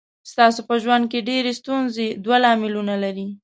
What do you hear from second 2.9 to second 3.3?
لري.